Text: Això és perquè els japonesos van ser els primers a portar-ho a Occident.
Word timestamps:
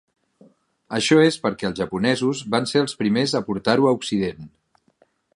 Això 0.99 1.17
és 1.25 1.35
perquè 1.43 1.67
els 1.69 1.81
japonesos 1.81 2.41
van 2.55 2.65
ser 2.71 2.81
els 2.85 2.97
primers 3.01 3.35
a 3.41 3.41
portar-ho 3.51 3.91
a 3.91 3.93
Occident. 3.99 4.49